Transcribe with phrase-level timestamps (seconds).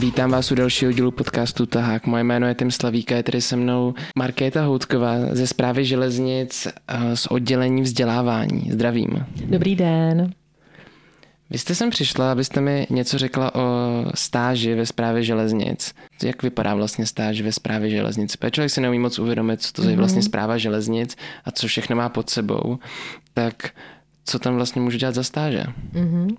[0.00, 2.06] Vítám vás u dalšího dílu podcastu Tahák.
[2.06, 7.16] Moje jméno je Tim Slavíka, je tady se mnou Markéta Houtková ze zprávy železnic eh,
[7.16, 8.70] z oddělení vzdělávání.
[8.70, 9.26] Zdravím.
[9.44, 10.32] Dobrý den.
[11.50, 13.64] Vy jste sem přišla, abyste mi něco řekla o
[14.14, 15.94] stáži ve správě železnic.
[16.22, 18.36] Jak vypadá vlastně stáž ve správě železnic?
[18.36, 21.96] Protože člověk si neumí moc uvědomit, co to je vlastně zpráva železnic a co všechno
[21.96, 22.78] má pod sebou.
[23.34, 23.70] Tak
[24.24, 25.64] co tam vlastně můžu dělat za stáže?
[25.94, 26.36] Mm-hmm.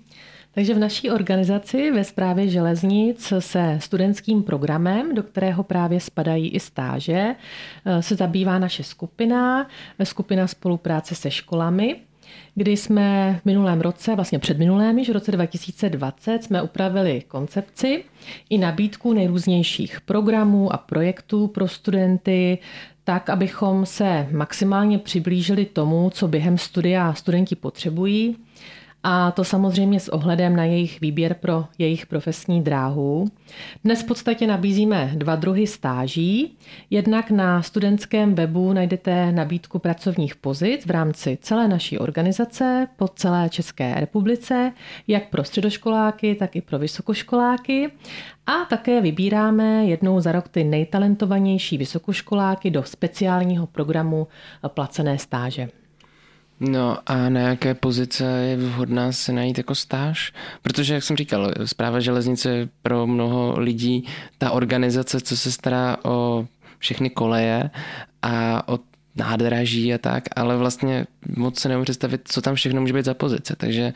[0.54, 6.60] Takže v naší organizaci ve správě železnic se studentským programem, do kterého právě spadají i
[6.60, 7.34] stáže,
[8.00, 9.68] se zabývá naše skupina,
[10.04, 11.96] skupina spolupráce se školami
[12.54, 18.04] kdy jsme v minulém roce, vlastně před minulém, již v roce 2020, jsme upravili koncepci
[18.50, 22.58] i nabídku nejrůznějších programů a projektů pro studenty,
[23.04, 28.36] tak, abychom se maximálně přiblížili tomu, co během studia studenti potřebují
[29.02, 33.28] a to samozřejmě s ohledem na jejich výběr pro jejich profesní dráhu.
[33.84, 36.56] Dnes v podstatě nabízíme dva druhy stáží.
[36.90, 43.48] Jednak na studentském webu najdete nabídku pracovních pozic v rámci celé naší organizace po celé
[43.48, 44.72] České republice,
[45.08, 47.90] jak pro středoškoláky, tak i pro vysokoškoláky.
[48.46, 54.28] A také vybíráme jednou za rok ty nejtalentovanější vysokoškoláky do speciálního programu
[54.68, 55.68] placené stáže.
[56.60, 60.32] No a na jaké pozice je vhodná se najít jako stáž?
[60.62, 64.06] Protože, jak jsem říkal, zpráva železnice je pro mnoho lidí
[64.38, 66.46] ta organizace, co se stará o
[66.78, 67.70] všechny koleje
[68.22, 68.78] a o
[69.16, 73.14] nádraží a tak, ale vlastně moc se nemůžu představit, co tam všechno může být za
[73.14, 73.56] pozice.
[73.56, 73.92] Takže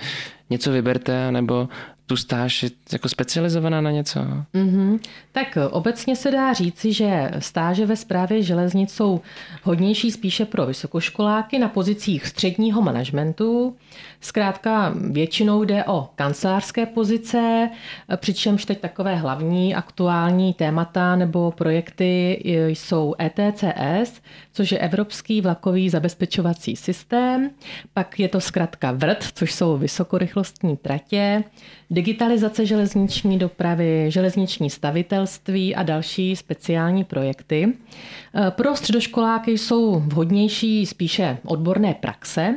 [0.50, 1.68] něco vyberte, nebo
[2.06, 4.20] tu stáž je jako specializovaná na něco?
[4.54, 4.98] Mm-hmm.
[5.32, 9.20] Tak obecně se dá říci, že stáže ve správě železnic jsou
[9.62, 13.76] hodnější spíše pro vysokoškoláky na pozicích středního managementu.
[14.24, 17.70] Zkrátka většinou jde o kancelářské pozice,
[18.16, 24.20] přičemž teď takové hlavní aktuální témata nebo projekty jsou ETCS,
[24.52, 27.50] což je Evropský vlakový zabezpečovací systém,
[27.94, 31.44] pak je to zkrátka VRT, což jsou vysokorychlostní tratě,
[31.90, 37.64] digitalizace železniční dopravy, železniční stavitelství a další speciální projekty.
[37.64, 42.54] E, pro středoškoláky jsou vhodnější spíše odborné praxe,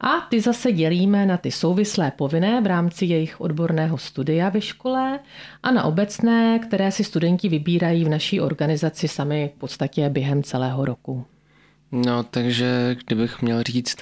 [0.00, 5.20] a ty zase dělíme na ty souvislé povinné v rámci jejich odborného studia ve škole
[5.62, 10.84] a na obecné, které si studenti vybírají v naší organizaci sami v podstatě během celého
[10.84, 11.24] roku.
[11.92, 13.96] No, takže kdybych měl říct,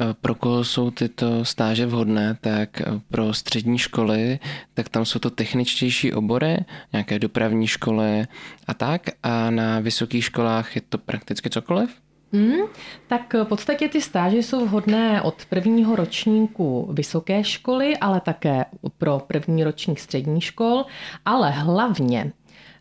[0.00, 4.38] Eh, pro koho jsou tyto stáže vhodné, tak eh, pro střední školy,
[4.74, 6.56] tak tam jsou to techničtější obory,
[6.92, 8.26] nějaké dopravní školy
[8.66, 9.10] a tak.
[9.22, 12.03] A na vysokých školách je to prakticky cokoliv?
[12.34, 12.66] Hmm,
[13.06, 18.64] tak v podstatě ty stáže jsou vhodné od prvního ročníku vysoké školy, ale také
[18.98, 20.84] pro první ročník střední škol,
[21.24, 22.32] ale hlavně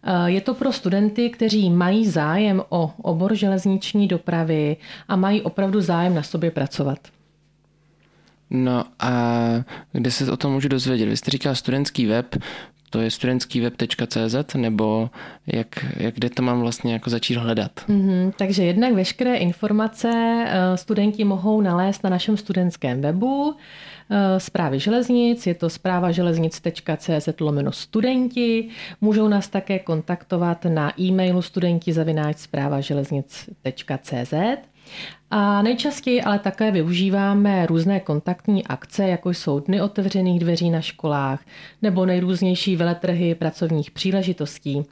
[0.03, 4.77] Eh, je to pro studenty, kteří mají zájem o obor železniční dopravy
[5.07, 6.99] a mají opravdu zájem na sobě pracovat.
[8.49, 9.11] No a
[9.91, 11.05] kde se o tom můžu dozvědět?
[11.05, 12.35] Vy jste říkal studentský web,
[12.93, 15.09] to je studentskýweb.cz nebo
[15.47, 17.71] jak, jak kde to mám vlastně jako začít hledat?
[17.89, 23.55] Mm-hmm, takže jednak veškeré informace eh, studenti mohou nalézt na našem studentském webu
[24.37, 28.69] zprávy eh, železnic, je to zpráva železnic.cz lomeno studenti.
[29.01, 34.33] Můžou nás také kontaktovat na e-mailu studenti zavináč zpráva železnic.cz.
[35.35, 41.45] A nejčastěji ale také využíváme různé kontaktní akce, jako jsou dny otevřených dveří na školách
[41.81, 44.77] nebo nejrůznější veletrhy pracovních příležitostí.
[44.79, 44.83] E,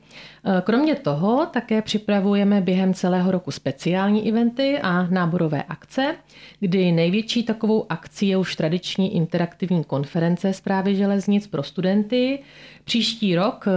[0.62, 6.16] kromě toho také připravujeme během celého roku speciální eventy a náborové akce,
[6.59, 12.40] kdy největší takovou akcí je už tradiční interaktivní konference zprávy železnic pro studenty.
[12.84, 13.72] Příští rok e,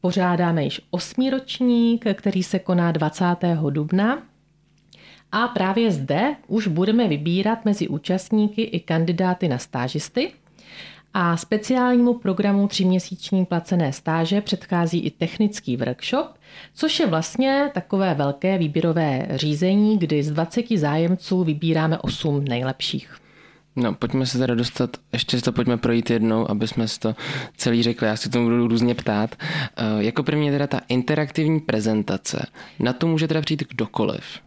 [0.00, 3.24] pořádáme již osmý ročník, který se koná 20.
[3.70, 4.22] dubna
[5.32, 10.32] a právě zde už budeme vybírat mezi účastníky i kandidáty na stážisty.
[11.14, 16.26] A speciálnímu programu tříměsíční placené stáže předchází i technický workshop,
[16.74, 23.16] což je vlastně takové velké výběrové řízení, kdy z 20 zájemců vybíráme 8 nejlepších.
[23.76, 27.14] No, pojďme se teda dostat, ještě si to pojďme projít jednou, aby jsme si to
[27.56, 29.36] celý řekli, já si to budu různě ptát.
[29.40, 32.46] Uh, jako první teda ta interaktivní prezentace.
[32.78, 34.45] Na to může teda přijít kdokoliv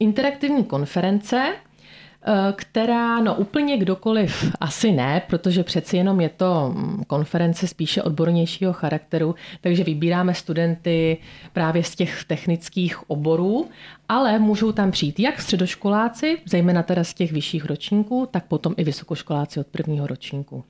[0.00, 7.02] interaktivní konference, eh, která, no úplně kdokoliv asi ne, protože přeci jenom je to mm,
[7.06, 11.16] konference spíše odbornějšího charakteru, takže vybíráme studenty
[11.52, 13.68] právě z těch technických oborů,
[14.08, 18.84] ale můžou tam přijít jak středoškoláci, zejména teda z těch vyšších ročníků, tak potom i
[18.84, 20.64] vysokoškoláci od prvního ročníku.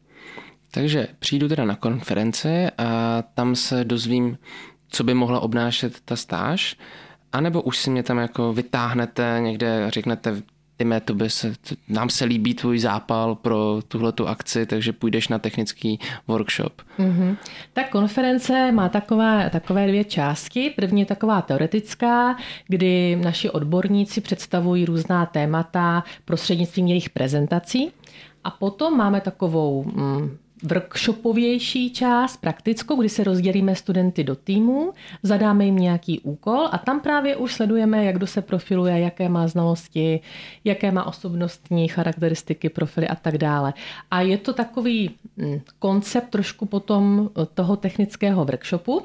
[0.70, 4.38] Takže přijdu teda na konferenci a tam se dozvím,
[4.88, 6.76] co by mohla obnášet ta stáž,
[7.32, 10.42] anebo už si mě tam jako vytáhnete někde a řeknete,
[10.78, 11.52] Tyme, to by se,
[11.88, 16.82] nám se líbí tvůj zápal pro tuhletu akci, takže půjdeš na technický workshop.
[16.98, 17.36] Mm-hmm.
[17.72, 20.70] Ta konference má takové, takové dvě části.
[20.76, 22.36] První je taková teoretická,
[22.68, 27.90] kdy naši odborníci představují různá témata prostřednictvím jejich prezentací.
[28.44, 35.64] A potom máme takovou mm, workshopovější část, praktickou, kdy se rozdělíme studenty do týmů, zadáme
[35.64, 40.20] jim nějaký úkol a tam právě už sledujeme, jak kdo se profiluje, jaké má znalosti,
[40.64, 43.74] jaké má osobnostní charakteristiky, profily a tak dále.
[44.10, 49.02] A je to takový hm, koncept trošku potom toho technického workshopu,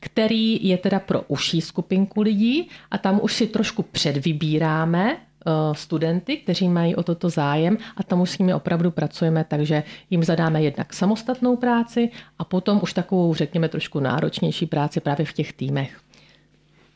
[0.00, 5.29] který je teda pro užší skupinku lidí a tam už si trošku předvybíráme, Eh,
[5.72, 10.24] studenty, kteří mají o toto zájem a tam už s nimi opravdu pracujeme, takže jim
[10.24, 15.52] zadáme jednak samostatnou práci a potom už takovou, řekněme, trošku náročnější práci právě v těch
[15.52, 16.00] týmech.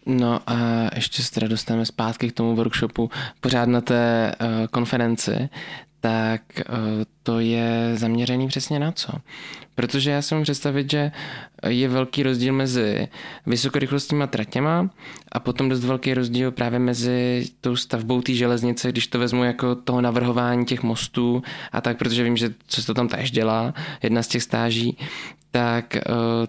[0.07, 0.57] No a
[0.95, 3.11] ještě se teda dostaneme zpátky k tomu workshopu
[3.41, 5.49] pořád na té uh, konferenci,
[6.05, 6.77] tak uh,
[7.23, 9.13] to je zaměřený přesně na co?
[9.75, 11.13] Protože já si můžu představit, že
[11.69, 13.09] je velký rozdíl mezi
[13.47, 14.91] vysokorychlostníma tratěma
[15.33, 19.75] a potom dost velký rozdíl právě mezi tou stavbou té železnice, když to vezmu jako
[19.75, 21.43] toho navrhování těch mostů
[21.73, 24.99] a tak, protože vím, že co se to tam též dělá, jedna z těch stáží,
[25.55, 26.03] tak eh,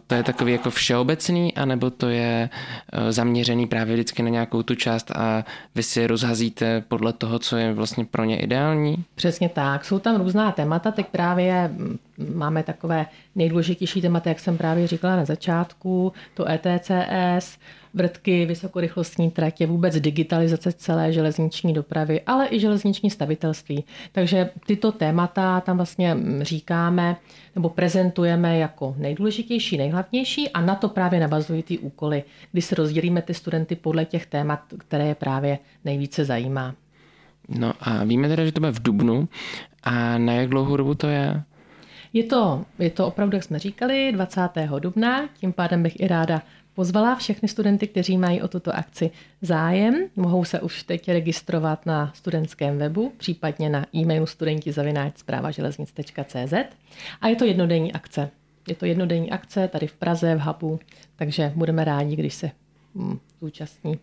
[0.07, 2.50] to je takový jako všeobecný, anebo to je
[2.94, 7.57] eh, zaměřený právě vždycky na nějakou tu část a vy si rozhazíte podle toho, co
[7.57, 9.04] je vlastně pro ně ideální?
[9.16, 9.86] Přesně tak.
[9.86, 11.98] Jsou tam různá témata, teď právě mm,
[12.36, 13.06] máme takové
[13.36, 17.58] nejdůležitější témata, jak jsem právě říkala na začátku, to ETCS,
[17.95, 23.83] vrtky, vysokorychlostní tratě, vůbec digitalizace celé železniční dopravy, ale i železniční stavitelství.
[24.12, 27.15] Takže tyto témata tam vlastně říkáme
[27.56, 33.21] nebo prezentujeme jako nejdůležitější, nejhlavnější a na to právě navazují ty úkoly, kdy se rozdělíme
[33.21, 36.75] ty studenty podle těch témat, které je právě nejvíce zajímá.
[37.50, 39.27] No a víme teda, že to bude v Dubnu
[39.83, 41.44] a na jak dlouhou dobu to je?
[42.13, 44.41] Je to, je to opravdu, jak jsme říkali, 20.
[44.80, 46.41] dubna, tím pádem bych i ráda
[46.75, 49.12] pozvala všechny studenty, kteří mají o tuto akci
[49.42, 49.95] zájem.
[50.16, 54.72] Mohou se už teď registrovat na studentském webu, případně na e-mailu studenti
[55.51, 56.54] železnic.cz
[57.22, 58.30] a je to jednodenní akce.
[58.68, 60.80] Je to jednodenní akce tady v Praze, v Hubu,
[61.16, 62.51] takže budeme rádi, když se
[62.95, 64.00] hm, zúčastní.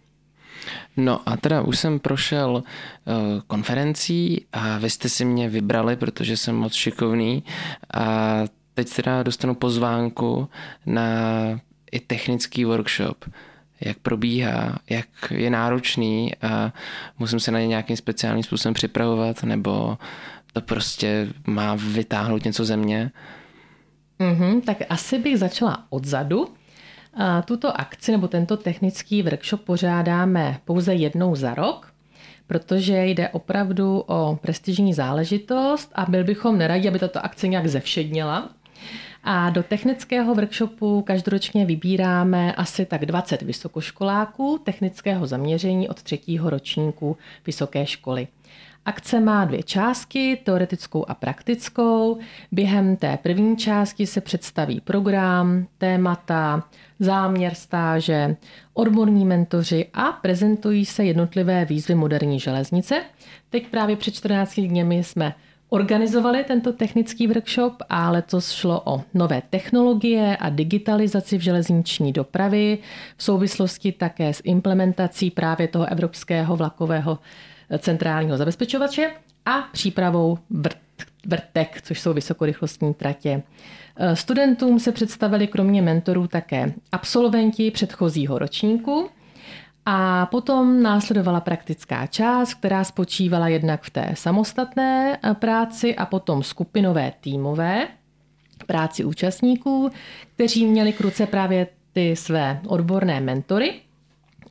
[0.96, 6.36] No a teda už jsem prošel uh, konferencí a vy jste si mě vybrali, protože
[6.36, 7.44] jsem moc šikovný
[7.94, 8.38] a
[8.74, 10.48] teď teda dostanu pozvánku
[10.86, 11.02] na
[11.92, 13.24] i technický workshop,
[13.80, 16.72] jak probíhá, jak je náročný a
[17.18, 19.98] musím se na ně nějakým speciálním způsobem připravovat, nebo
[20.52, 23.10] to prostě má vytáhnout něco ze mě.
[24.20, 26.48] Mm-hmm, tak asi bych začala odzadu.
[27.44, 31.92] Tuto akci nebo tento technický workshop pořádáme pouze jednou za rok,
[32.46, 38.48] protože jde opravdu o prestižní záležitost a byl bychom neradi, aby tato akce nějak zevšedněla.
[39.24, 47.16] A do technického workshopu každoročně vybíráme asi tak 20 vysokoškoláků technického zaměření od třetího ročníku
[47.46, 48.28] vysoké školy.
[48.84, 52.18] Akce má dvě části, teoretickou a praktickou.
[52.52, 56.62] Během té první části se představí program, témata,
[56.98, 58.36] záměr stáže,
[58.74, 63.02] odborní mentoři a prezentují se jednotlivé výzvy moderní železnice.
[63.50, 65.34] Teď právě před 14 dněmi jsme
[65.72, 72.78] organizovali tento technický workshop a letos šlo o nové technologie a digitalizaci v železniční dopravy
[73.16, 77.18] v souvislosti také s implementací právě toho evropského vlakového
[77.78, 79.10] centrálního zabezpečovače
[79.46, 80.78] a přípravou vrt,
[81.26, 83.42] vrtek, což jsou vysokorychlostní tratě.
[84.14, 89.08] Studentům se představili kromě mentorů také absolventi předchozího ročníku,
[89.86, 96.42] a potom následovala praktická část, která spočívala jednak v té samostatné eh, práci a potom
[96.42, 97.88] skupinové týmové
[98.66, 99.90] práci účastníků,
[100.34, 103.74] kteří měli k ruce právě ty své odborné mentory.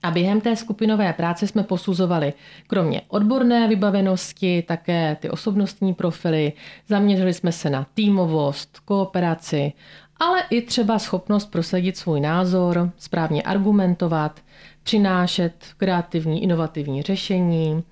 [0.03, 2.33] A během té skupinové práce jsme posuzovali
[2.67, 6.53] kromě odborné vybavenosti také ty osobnostní profily,
[6.87, 9.73] zaměřili jsme se na týmovost, kooperaci,
[10.21, 14.39] ale i třeba schopnost prosadit svůj názor, správně argumentovat,
[14.83, 17.83] přinášet kreativní, inovativní řešení,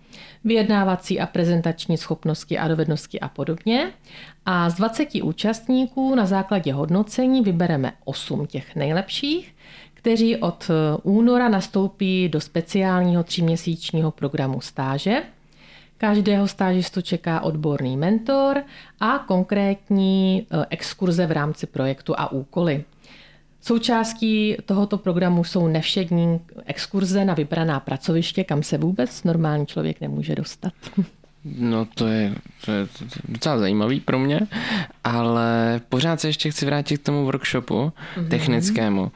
[0.44, 3.92] vyjednávací a prezentační schopnosti a dovednosti a podobně.
[4.46, 9.56] A z 20 účastníků na základě hodnocení vybereme 8 těch nejlepších,
[9.94, 10.72] kteří od
[11.04, 15.24] února nastoupí do speciálního tříměsíčního programu stáže,
[16.00, 18.64] Každého stážistu čeká odborný mentor
[19.00, 22.84] a konkrétní eh, exkurze v rámci projektu a úkoly.
[23.62, 30.36] Součástí tohoto programu jsou nevšední exkurze na vybraná pracoviště, kam se vůbec normální člověk nemůže
[30.36, 30.74] dostat.
[31.46, 32.88] No to je, to je
[33.28, 34.40] docela zajímavý pro mě,
[35.04, 38.28] ale pořád se ještě chci vrátit k tomu workshopu mm-hmm.
[38.28, 39.12] technickému.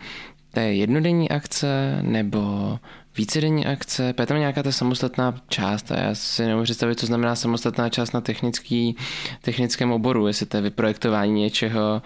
[0.53, 2.79] To je jednodenní akce nebo
[3.17, 7.35] vícedenní akce, je tam nějaká ta samostatná část a já si nemůžu představit, co znamená
[7.35, 8.95] samostatná část na technický,
[9.41, 12.01] technickém oboru, jestli to je vyprojektování něčeho,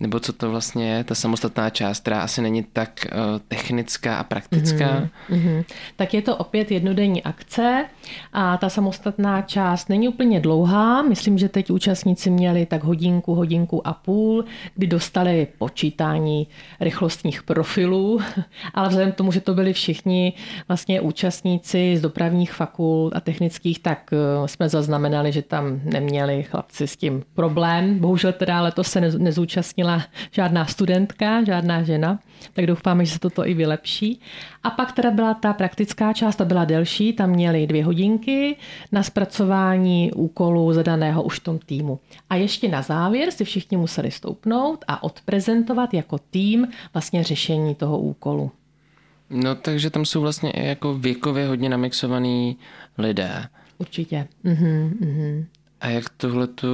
[0.00, 4.24] nebo co to vlastně je, ta samostatná část, která asi není tak uh, technická a
[4.24, 4.86] praktická.
[4.86, 5.64] Mm-hmm, mm-hmm.
[5.96, 7.84] Tak je to opět jednodenní akce
[8.32, 13.86] a ta samostatná část není úplně dlouhá, myslím, že teď účastníci měli tak hodinku, hodinku
[13.86, 14.44] a půl,
[14.74, 16.46] kdy dostali počítání
[16.80, 17.91] rychlostních profilů,
[18.74, 20.32] ale vzhledem k tomu, že to byli všichni
[20.68, 26.86] vlastně účastníci z dopravních fakult a technických, tak eh, jsme zaznamenali, že tam neměli chlapci
[26.86, 27.98] s tím problém.
[27.98, 32.18] Bohužel teda letos se nezúčastnila žádná studentka, žádná žena,
[32.52, 34.20] tak doufáme, že se toto i vylepší.
[34.62, 38.56] A pak teda byla ta praktická část, ta byla delší, tam měli dvě hodinky
[38.92, 41.98] na zpracování úkolu zadaného už v tom týmu.
[42.30, 47.98] A ještě na závěr si všichni museli stoupnout a odprezentovat jako tým vlastně řešení toho
[47.98, 48.50] úkolu.
[49.30, 52.56] No takže tam jsou vlastně i jako věkově hodně namixovaný
[52.98, 53.46] lidé.
[53.78, 54.28] Určitě.
[54.44, 55.44] Mm-hmm, mm-hmm.
[55.80, 56.68] A jak tohleto,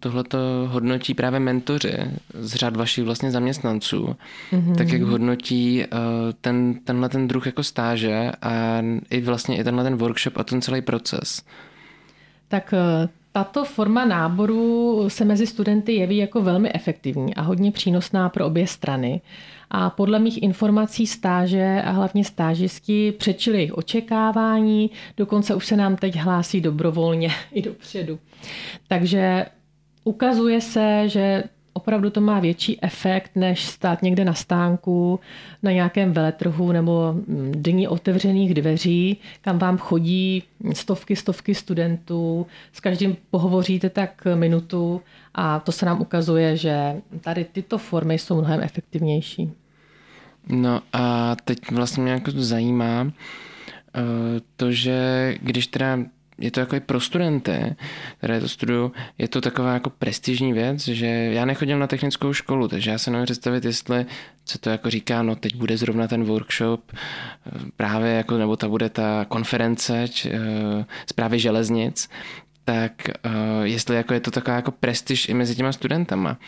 [0.00, 1.96] tohleto hodnotí právě mentoři
[2.34, 4.16] z řad vašich vlastně zaměstnanců,
[4.52, 4.74] mm-hmm.
[4.74, 5.98] tak jak hodnotí uh,
[6.40, 10.62] ten, tenhle ten druh jako stáže a i vlastně i tenhle ten workshop a ten
[10.62, 11.42] celý proces?
[12.48, 18.28] Tak uh, tato forma náboru se mezi studenty jeví jako velmi efektivní a hodně přínosná
[18.28, 19.20] pro obě strany.
[19.70, 25.96] A podle mých informací stáže a hlavně stážisti přečili jejich očekávání, dokonce už se nám
[25.96, 28.18] teď hlásí dobrovolně i dopředu.
[28.88, 29.46] Takže
[30.04, 35.20] ukazuje se, že opravdu to má větší efekt, než stát někde na stánku,
[35.62, 42.80] na nějakém veletrhu nebo mm, dní otevřených dveří, kam vám chodí stovky, stovky studentů, s
[42.80, 45.00] každým pohovoříte tak minutu
[45.34, 49.52] a to se nám ukazuje, že tady tyto formy jsou mnohem efektivnější.
[50.48, 53.10] No a teď vlastně mě jako zajímá uh,
[54.56, 55.98] to, že když teda
[56.40, 57.76] je to jako i pro studenty,
[58.18, 62.68] které to studují, je to taková jako prestižní věc, že já nechodím na technickou školu,
[62.68, 64.06] takže já se nemůžu představit, jestli
[64.44, 68.68] co to jako říká, no teď bude zrovna ten workshop, eh, právě jako, nebo ta
[68.68, 70.38] bude ta konference č, uh,
[71.06, 72.08] zprávy železnic,
[72.64, 72.92] tak
[73.24, 73.32] uh,
[73.62, 76.38] jestli jako je to taková jako prestiž i mezi těma studentama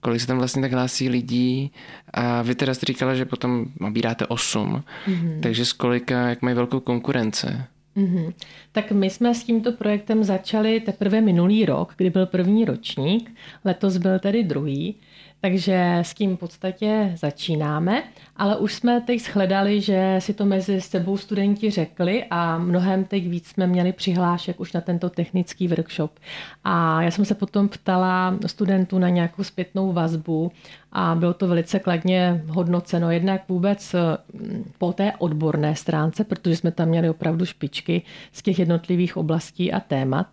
[0.00, 1.72] kolik se tam vlastně tak hlásí lidí
[2.14, 5.40] a vy teda jste říkala, že potom nabíráte 8, mm-hmm.
[5.40, 7.66] takže z kolika, jak mají velkou konkurence?
[7.96, 8.32] Mm-hmm.
[8.72, 13.96] Tak my jsme s tímto projektem začali teprve minulý rok, kdy byl první ročník, letos
[13.96, 15.00] byl tedy druhý.
[15.40, 18.02] Takže s tím v podstatě začínáme,
[18.36, 23.28] ale už jsme teď shledali, že si to mezi sebou studenti řekli a mnohem teď
[23.28, 26.18] víc jsme měli přihlášek už na tento technický workshop.
[26.64, 30.52] A já jsem se potom ptala studentů na nějakou zpětnou vazbu
[30.92, 33.10] a bylo to velice kladně hodnoceno.
[33.10, 33.94] Jednak vůbec
[34.32, 38.02] mm, po té odborné stránce, protože jsme tam měli opravdu špičky
[38.32, 40.26] z těch jednotlivých oblastí a témat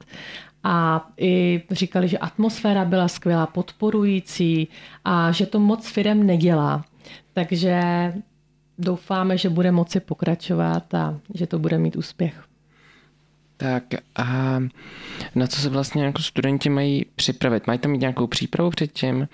[0.63, 4.67] a i říkali, že atmosféra byla skvělá, podporující
[5.05, 6.85] a že to moc firem nedělá.
[7.33, 7.81] Takže
[8.77, 12.43] doufáme, že bude moci pokračovat a že to bude mít úspěch.
[13.57, 13.83] Tak
[14.15, 14.59] a
[15.35, 17.67] na co se vlastně jako studenti mají připravit?
[17.67, 19.27] Mají tam mít nějakou přípravu předtím?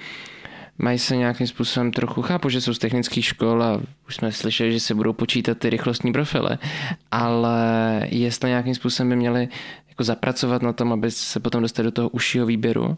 [0.78, 4.72] Mají se nějakým způsobem trochu, chápu, že jsou z technických škol a už jsme slyšeli,
[4.72, 6.58] že se budou počítat ty rychlostní profily,
[7.12, 7.58] ale
[8.10, 9.48] jestli nějakým způsobem by měli
[10.00, 12.98] jako zapracovat na tom, aby se potom dostali do toho užšího výběru?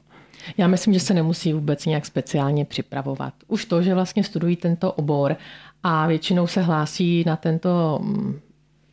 [0.57, 3.33] Já myslím, že se nemusí vůbec nějak speciálně připravovat.
[3.47, 5.35] Už to, že vlastně studují tento obor
[5.83, 8.39] a většinou se hlásí na tento mm,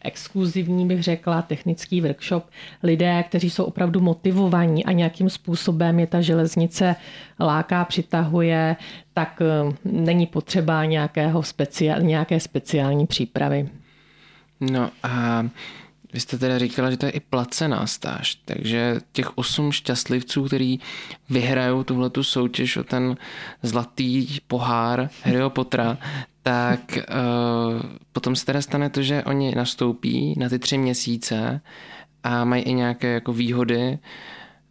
[0.01, 2.45] exkluzivní, bych řekla, technický workshop
[2.83, 6.97] lidé, kteří jsou opravdu motivovaní a nějakým způsobem je ta železnice
[7.41, 8.77] láká, přitahuje,
[9.15, 13.69] tak mm, není potřeba nějakého speciál, nějaké speciální přípravy.
[14.61, 15.45] No a
[16.13, 20.79] vy jste teda říkala, že to je i placená stáž, takže těch osm šťastlivců, který
[21.31, 23.17] vyhrajou tuhle tu soutěž o ten
[23.63, 25.99] zlatý pohár Harryho Pottera,
[26.43, 31.61] tak uh, potom se teda stane to, že oni nastoupí na ty tři měsíce
[32.25, 33.99] a mají i nějaké jako výhody,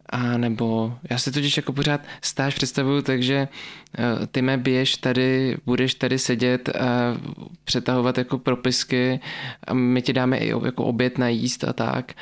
[0.08, 3.48] a nebo já si totiž jako pořád stáž představuju, takže
[3.98, 7.16] uh, ty mé běž tady, budeš tady sedět a
[7.64, 9.20] přetahovat jako propisky
[9.66, 12.12] a my ti dáme i jako oběd na jíst a tak.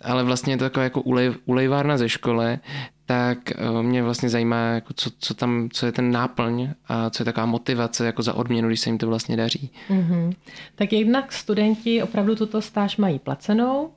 [0.00, 2.58] ale vlastně je to taková jako ulej, ulejvárna ze školy,
[3.06, 7.22] tak eh, mě vlastně zajímá, jako co, co tam, co je ten náplň a co
[7.22, 9.70] je taková motivace jako za odměnu, když se jim to vlastně daří.
[9.90, 10.32] Mm-hmm.
[10.74, 13.90] Tak jednak studenti opravdu tuto stáž mají placenou.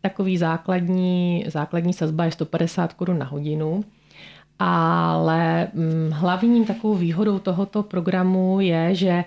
[0.00, 3.84] Takový základní, základní sazba je 150 korun na hodinu.
[4.58, 9.24] Ale mm, hlavním takovou výhodou tohoto programu je, že e,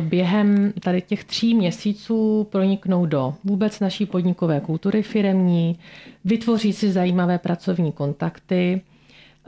[0.00, 5.78] během tady těch tří měsíců proniknou do vůbec naší podnikové kultury firemní,
[6.24, 8.80] vytvoří si zajímavé pracovní kontakty,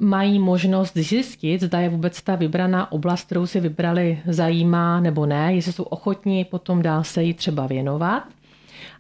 [0.01, 5.55] mají možnost zjistit, zda je vůbec ta vybraná oblast, kterou si vybrali, zajímá nebo ne,
[5.55, 8.23] jestli jsou ochotní potom dál se jí třeba věnovat.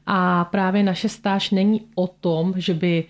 [0.07, 3.05] A právě naše stáž není o tom, že by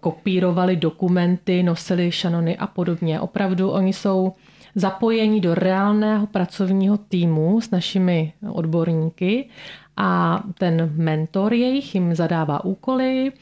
[0.00, 3.20] kopírovali dokumenty, nosili šanony a podobně.
[3.20, 4.32] Opravdu oni jsou
[4.74, 9.48] zapojeni do reálného pracovního týmu s našimi odborníky
[9.96, 13.32] a ten mentor jejich jim zadává úkoly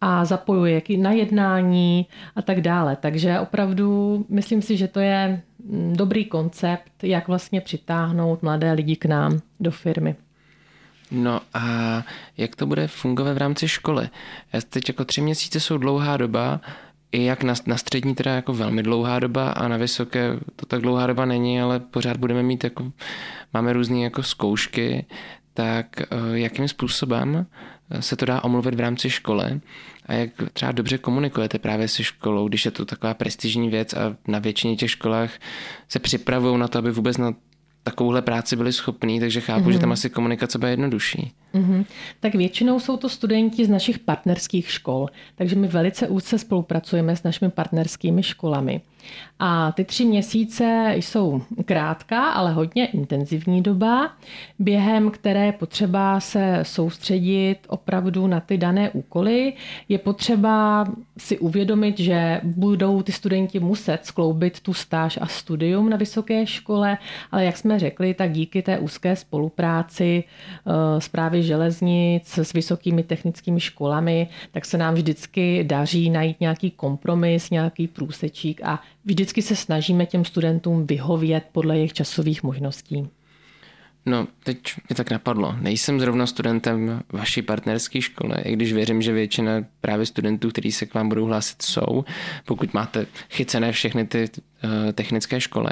[0.00, 2.06] a zapojuje na jednání
[2.36, 2.96] a tak dále.
[2.96, 8.96] Takže opravdu myslím si, že to je mm, dobrý koncept, jak vlastně přitáhnout mladé lidi
[8.96, 10.16] k nám do firmy.
[11.12, 11.64] No a
[12.36, 14.08] jak to bude fungovat v rámci školy?
[14.68, 16.60] Teď jako tři měsíce jsou dlouhá doba,
[17.12, 20.80] i jak na, na střední teda jako velmi dlouhá doba a na vysoké to tak
[20.80, 22.92] dlouhá doba není, ale pořád budeme mít jako,
[23.54, 25.06] máme různé jako zkoušky,
[25.54, 27.46] tak eh, jakým způsobem
[28.00, 29.60] se to dá omluvit v rámci školy
[30.06, 34.16] a jak třeba dobře komunikujete právě se školou, když je to taková prestižní věc a
[34.28, 35.30] na většině těch školách
[35.88, 37.34] se připravují na to, aby vůbec na
[37.82, 39.72] takovouhle práci byli schopní, takže chápu, mm-hmm.
[39.72, 39.92] že tam mhm.
[39.92, 41.32] asi komunikace bude jednodušší.
[41.54, 41.84] Mm-hmm.
[42.20, 47.22] Tak většinou jsou to studenti z našich partnerských škol, takže my velice úzce spolupracujeme s
[47.22, 48.80] našimi partnerskými školami.
[49.38, 54.12] A ty tři měsíce jsou krátká, ale hodně intenzivní doba,
[54.58, 59.52] během které je potřeba se soustředit opravdu na ty dané úkoly.
[59.88, 60.86] Je potřeba
[61.18, 66.98] si uvědomit, že budou ty studenti muset skloubit tu stáž a studium na vysoké škole,
[67.32, 70.24] ale jak jsme řekli, tak díky té úzké spolupráci
[70.98, 77.50] zprávy eh, železnic s vysokými technickými školami, tak se nám vždycky daří najít nějaký kompromis,
[77.50, 83.08] nějaký průsečík a vždycky se snažíme těm studentům vyhovět podle jejich časových možností.
[84.06, 85.56] No, teď mě tak napadlo.
[85.60, 90.86] Nejsem zrovna studentem vaší partnerské školy, i když věřím, že většina právě studentů, kteří se
[90.86, 92.04] k vám budou hlásit, jsou,
[92.44, 94.28] pokud máte chycené všechny ty
[94.64, 95.70] uh, technické školy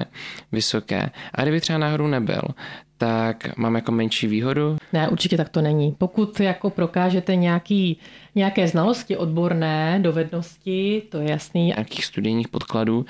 [0.52, 1.10] vysoké.
[1.34, 2.42] A kdyby třeba náhodou nebyl,
[3.00, 4.76] tak mám jako menší výhodu?
[4.92, 5.94] Ne, určitě tak to není.
[5.98, 7.98] Pokud jako prokážete nějaký,
[8.34, 11.66] nějaké znalosti odborné, dovednosti, to je jasný.
[11.66, 13.06] Nějakých studijních podkladů,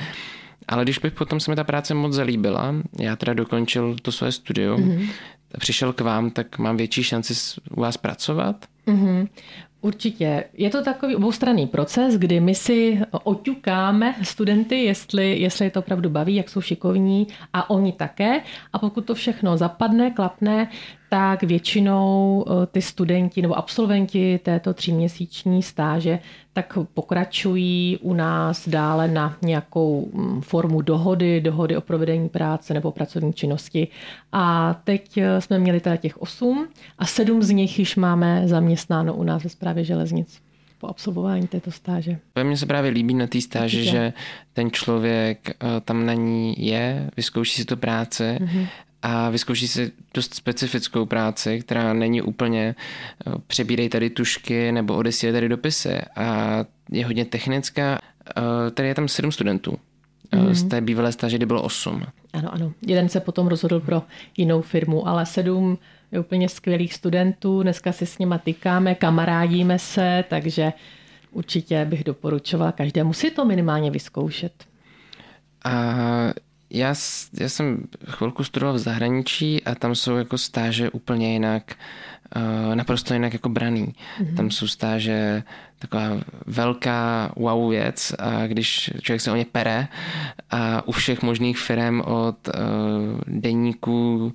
[0.69, 4.33] ale když bych potom se mi ta práce moc zalíbila, já teda dokončil to své
[4.33, 5.11] studium, mm-hmm.
[5.59, 7.35] přišel k vám, tak mám větší šanci
[7.71, 8.57] u vás pracovat?
[8.87, 9.29] Mm-hmm.
[9.83, 10.45] Určitě.
[10.55, 16.11] Je to takový oboustranný proces, kdy my si oťukáme studenty, jestli, jestli je to opravdu
[16.11, 18.41] baví, jak jsou šikovní a oni také.
[18.73, 20.69] A pokud to všechno zapadne, klapne,
[21.09, 26.19] tak většinou eh, ty studenti nebo absolventi této tříměsíční stáže
[26.53, 32.93] tak pokračují u nás dále na nějakou mm, formu dohody, dohody o provedení práce nebo
[32.93, 33.89] pracovní činnosti.
[34.33, 39.15] A teď eh, jsme měli teda těch osm a sedm z nich již máme zaměstnáno
[39.15, 40.43] u nás ve správě železnic
[40.79, 42.19] po absolvování této stáže.
[42.43, 43.97] Mně se právě líbí na té stáži, Určitě.
[43.97, 44.13] že
[44.53, 48.67] ten člověk eh, tam na ní je, vyzkouší si tu práci mm-hmm
[49.03, 52.75] a vyzkouší si dost specifickou práci, která není úplně
[53.27, 56.59] eh, přebírej tady tušky nebo odesílej tady dopisy a
[56.91, 57.99] je hodně technická.
[58.37, 59.79] Eh, tady je tam sedm studentů.
[60.35, 60.55] Mm.
[60.55, 62.03] Z té bývalé stáže, kdy bylo osm.
[62.33, 62.73] Ano, ano.
[62.87, 64.03] Jeden se potom rozhodl pro
[64.37, 65.79] jinou firmu, ale sedm
[66.19, 67.63] úplně skvělých studentů.
[67.63, 70.73] Dneska si s nima tykáme, kamarádíme se, takže
[71.31, 74.53] určitě bych doporučovala každému si to minimálně vyzkoušet.
[75.65, 75.73] A
[76.71, 76.95] já,
[77.41, 81.75] já jsem chvilku studoval v zahraničí a tam jsou jako stáže úplně jinak,
[82.37, 83.87] uh, naprosto jinak jako braný.
[83.87, 84.37] Mm-hmm.
[84.37, 85.43] Tam jsou stáže
[85.79, 86.09] taková
[86.47, 89.89] velká wow věc a když člověk se o ně pere
[90.51, 92.55] a u všech možných firm od uh,
[93.27, 94.33] deníku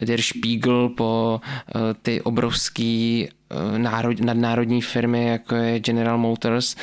[0.00, 1.40] Der Spiegel po
[1.74, 3.28] uh, ty obrovský
[3.76, 6.76] národ, nadnárodní firmy, jako je General Motors,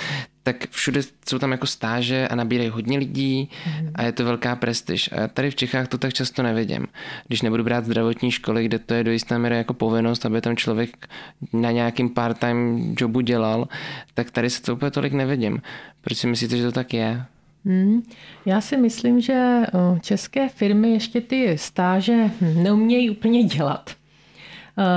[0.43, 3.49] tak všude jsou tam jako stáže a nabírají hodně lidí
[3.95, 5.09] a je to velká prestiž.
[5.11, 6.87] A tady v Čechách to tak často nevidím.
[7.27, 10.57] Když nebudu brát zdravotní školy, kde to je do jisté míry jako povinnost, aby tam
[10.57, 11.07] člověk
[11.53, 13.67] na nějakým part-time jobu dělal,
[14.13, 15.61] tak tady se to úplně tolik nevidím.
[16.01, 17.25] Proč si myslíte, že to tak je?
[17.65, 18.03] Hmm.
[18.45, 19.63] Já si myslím, že
[20.01, 23.89] české firmy ještě ty stáže neumějí úplně dělat.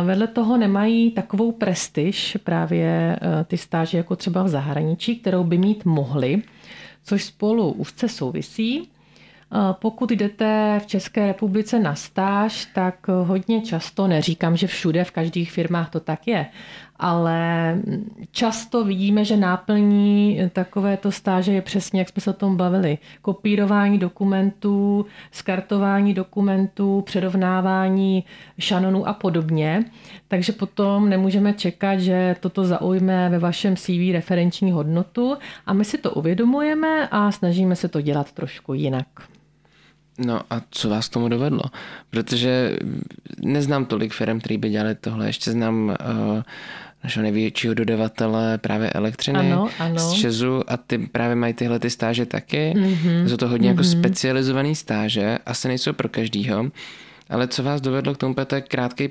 [0.05, 5.85] Vedle toho nemají takovou prestiž právě ty stáže jako třeba v zahraničí, kterou by mít
[5.85, 6.43] mohli,
[7.05, 8.89] což spolu úzce souvisí.
[9.73, 15.53] Pokud jdete v České republice na stáž, tak hodně často, neříkám, že všude, v každých
[15.53, 16.47] firmách to tak je,
[16.99, 17.77] ale
[18.31, 22.99] často vidíme, že náplní takovéto stáže je přesně, jak jsme se o tom bavili.
[23.23, 28.25] Kopírování dokumentů, skartování dokumentů, předovnávání
[28.59, 29.85] šanonů a podobně.
[30.29, 35.99] Takže potom nemůžeme čekat, že toto zaujme ve vašem CV referenční hodnotu a my si
[35.99, 39.07] to uvědomujeme a snažíme se to dělat trošku jinak.
[40.19, 41.63] No a co vás tomu dovedlo?
[42.11, 42.77] Protože
[43.41, 45.27] neznám tolik firm, který by dělali tohle.
[45.27, 46.43] Ještě znám uh,
[47.07, 49.99] našeho největšího dodavatele právě elektřiny ano, ano.
[49.99, 52.75] z Česu a ty právě mají tyhle ty stáže taky.
[52.77, 53.27] Mm-hmm.
[53.27, 53.73] Jsou to hodně mm-hmm.
[53.73, 53.90] jako mhm.
[53.90, 56.71] specializovaný stáže, asi nejsou pro každýho.
[57.31, 59.09] Ale co vás dovedlo k tomu, to je krátký,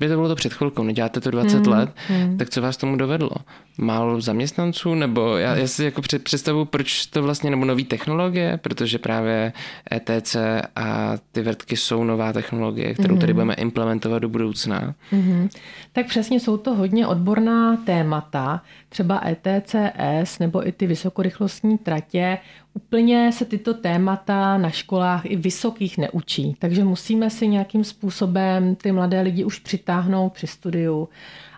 [0.00, 2.38] by to bylo to před chvilkou, neděláte to 20 hmm, let, hmm.
[2.38, 3.30] tak co vás tomu dovedlo?
[3.78, 8.98] Málo zaměstnanců, nebo já, já si jako představu, proč to vlastně, nebo nové technologie, protože
[8.98, 9.52] právě
[9.92, 10.36] ETC
[10.76, 13.20] a ty vrtky jsou nová technologie, kterou hmm.
[13.20, 14.94] tady budeme implementovat do budoucna.
[15.10, 15.48] Hmm.
[15.92, 18.62] Tak přesně jsou to hodně odborná témata,
[18.96, 22.38] třeba ETCS nebo i ty vysokorychlostní tratě
[22.74, 28.92] Úplně se tyto témata na školách i vysokých neučí, takže musíme si nějakým způsobem ty
[28.92, 31.08] mladé lidi už přitáhnout při studiu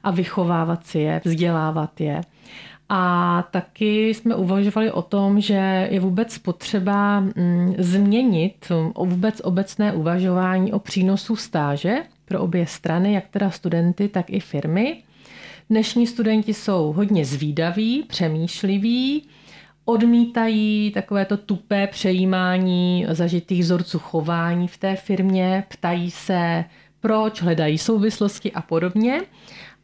[0.03, 2.21] a vychovávat si je, vzdělávat je.
[2.89, 10.73] A taky jsme uvažovali o tom, že je vůbec potřeba mm, změnit vůbec obecné uvažování
[10.73, 15.03] o přínosu stáže pro obě strany, jak teda studenty, tak i firmy.
[15.71, 19.29] Dnešní studenti jsou hodně zvídaví, přemýšliví,
[19.85, 26.65] odmítají takovéto tupé přejímání zažitých vzorců chování v té firmě, ptají se,
[27.01, 29.21] proč, hledají souvislosti a podobně.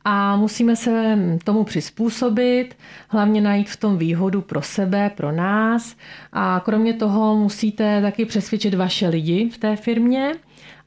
[0.05, 2.77] A musíme se tomu přizpůsobit,
[3.09, 5.97] hlavně najít v tom výhodu pro sebe, pro nás.
[6.33, 10.33] A kromě toho musíte taky přesvědčit vaše lidi v té firmě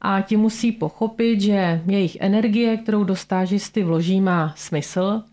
[0.01, 5.23] a ti musí pochopit, že jejich energie, kterou do stážisty vloží, má smysl,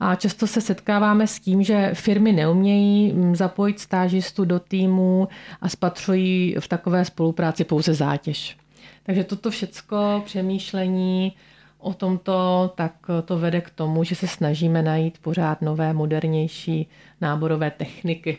[0.00, 5.28] a často se setkáváme s tím, že firmy neumějí mm, zapojit stážistu do týmu
[5.60, 8.56] a spatřují v takové spolupráci pouze zátěž.
[9.02, 11.32] Takže toto všecko přemýšlení
[11.78, 12.92] o tomto, tak
[13.24, 16.88] to vede k tomu, že se snažíme najít pořád nové, modernější
[17.20, 18.38] náborové techniky.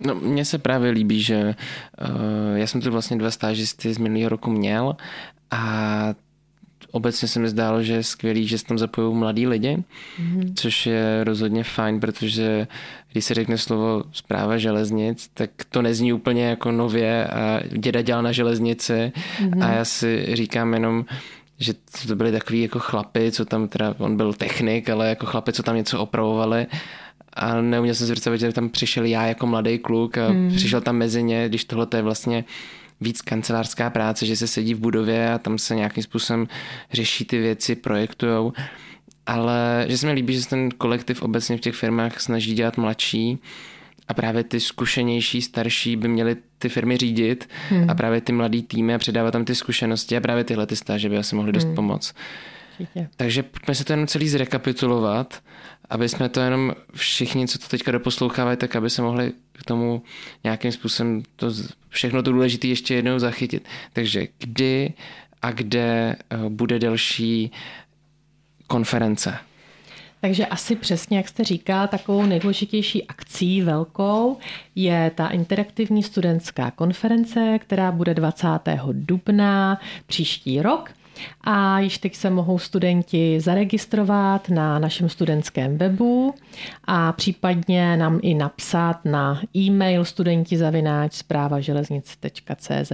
[0.00, 1.54] No, mně se právě líbí, že
[2.10, 4.96] uh, já jsem tu vlastně dva stážisty z minulého roku měl
[5.50, 6.14] a
[6.90, 10.52] obecně se mi zdálo, že je skvělý, že se tam zapojují mladí lidi, mm-hmm.
[10.54, 12.66] což je rozhodně fajn, protože
[13.12, 18.22] když se řekne slovo zpráva železnic, tak to nezní úplně jako nově a děda dělal
[18.22, 19.64] na železnici mm-hmm.
[19.64, 21.04] a já si říkám jenom,
[21.58, 21.72] že
[22.08, 25.62] to byli takový jako chlapy, co tam teda, on byl technik, ale jako chlapy, co
[25.62, 26.66] tam něco opravovali
[27.38, 30.56] a neuměl jsem si představit, že tam přišel já jako mladý kluk a mm.
[30.56, 32.44] přišel tam mezi ně, když tohle je vlastně
[33.00, 36.48] víc kancelářská práce, že se sedí v budově a tam se nějakým způsobem
[36.92, 38.52] řeší ty věci, projektujou.
[39.26, 42.76] Ale že se mi líbí, že se ten kolektiv obecně v těch firmách snaží dělat
[42.76, 43.38] mladší
[44.08, 47.90] a právě ty zkušenější, starší by měly ty firmy řídit hmm.
[47.90, 51.08] a právě ty mladý týmy a předávat tam ty zkušenosti a právě tyhle ty stáže
[51.08, 51.74] by asi mohly dost hmm.
[51.74, 52.14] pomoct.
[52.80, 53.08] Určitě.
[53.16, 55.42] Takže pojďme se to jenom celý zrekapitulovat,
[55.90, 60.02] aby jsme to jenom všichni, co to teďka doposlouchávají, tak aby se mohli k tomu
[60.44, 61.50] nějakým způsobem to,
[61.88, 63.68] všechno to důležité ještě jednou zachytit.
[63.92, 64.92] Takže kdy
[65.42, 67.50] a kde eh, bude další
[68.66, 69.38] konference?
[70.20, 74.38] Takže asi přesně, jak jste říkal, takovou nejdůležitější akcí velkou
[74.74, 78.46] je ta interaktivní studentská konference, která bude 20.
[78.92, 80.90] dubna příští rok.
[81.40, 86.34] A již teď se mohou studenti zaregistrovat na našem studentském webu
[86.84, 92.92] a případně nám i napsat na e-mail studenti zavináč zprávaželeznic.cz.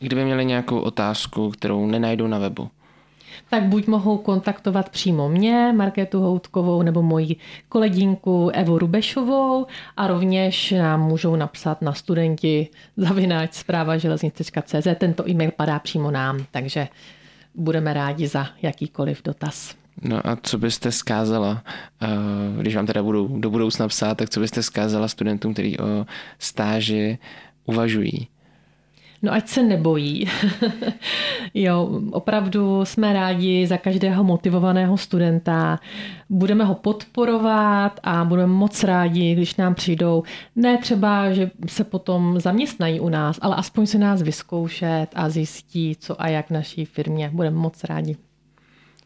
[0.00, 2.68] Kdyby měli nějakou otázku, kterou nenajdou na webu,
[3.50, 7.36] tak buď mohou kontaktovat přímo mě, Markétu Houtkovou, nebo moji
[7.68, 14.86] koleginku Evu Rubešovou a rovněž nám můžou napsat na studenti zavináč zpráva železnic.cz.
[14.98, 16.88] Tento e-mail padá přímo nám, takže
[17.54, 19.74] budeme rádi za jakýkoliv dotaz.
[20.02, 21.62] No a co byste zkázala,
[22.02, 22.06] eh,
[22.60, 26.06] když vám teda budou do budoucna psát, tak co byste zkázala studentům, kteří o
[26.38, 27.18] stáži
[27.64, 28.28] uvažují?
[29.22, 30.26] No ať se nebojí.
[31.54, 35.80] jo, opravdu jsme rádi za každého motivovaného studenta.
[36.28, 40.22] Budeme ho podporovat a budeme moc rádi, když nám přijdou.
[40.56, 45.96] Ne třeba, že se potom zaměstnají u nás, ale aspoň se nás vyzkoušet a zjistí,
[46.00, 47.30] co a jak v naší firmě.
[47.32, 48.16] Budeme moc rádi.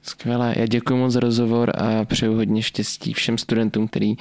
[0.03, 0.55] Skvělé.
[0.57, 4.17] Já děkuji moc za rozhovor a přeju hodně štěstí všem studentům, který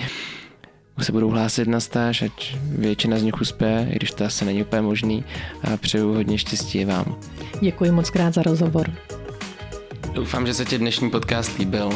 [1.01, 4.63] se budou hlásit na stáž, ať většina z nich uspěje, i když to asi není
[4.63, 5.23] úplně možný.
[5.73, 7.15] A přeju hodně štěstí vám.
[7.61, 8.93] Děkuji moc krát za rozhovor.
[10.13, 11.89] Doufám, že se ti dnešní podcast líbil.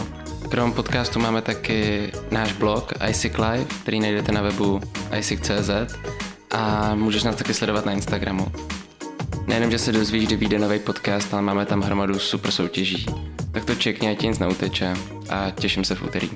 [0.50, 4.82] Krom podcastu máme taky náš blog iSick Live, který najdete na webu
[5.20, 5.70] iSick.cz
[6.52, 8.52] a můžeš nás taky sledovat na Instagramu.
[9.48, 13.06] Nejenom, že se dozvíš, kdy vyjde nový podcast, ale máme tam hromadu super soutěží.
[13.52, 14.94] Tak to čekně, ať nic neuteče
[15.30, 16.30] a těším se v úterý.